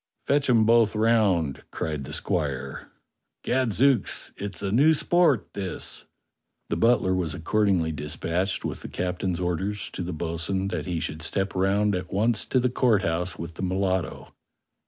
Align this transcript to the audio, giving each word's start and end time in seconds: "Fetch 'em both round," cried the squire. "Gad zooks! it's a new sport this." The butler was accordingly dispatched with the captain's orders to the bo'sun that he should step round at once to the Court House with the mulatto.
"Fetch 0.25 0.49
'em 0.49 0.65
both 0.65 0.95
round," 0.95 1.61
cried 1.69 2.05
the 2.05 2.11
squire. 2.13 2.89
"Gad 3.43 3.71
zooks! 3.71 4.31
it's 4.35 4.63
a 4.63 4.71
new 4.71 4.95
sport 4.95 5.53
this." 5.53 6.05
The 6.69 6.75
butler 6.75 7.13
was 7.13 7.35
accordingly 7.35 7.91
dispatched 7.91 8.65
with 8.65 8.81
the 8.81 8.89
captain's 8.89 9.39
orders 9.39 9.91
to 9.91 10.01
the 10.01 10.11
bo'sun 10.11 10.69
that 10.69 10.87
he 10.87 10.99
should 10.99 11.21
step 11.21 11.53
round 11.53 11.93
at 11.93 12.11
once 12.11 12.45
to 12.47 12.59
the 12.59 12.67
Court 12.71 13.03
House 13.03 13.37
with 13.37 13.53
the 13.53 13.61
mulatto. 13.63 14.33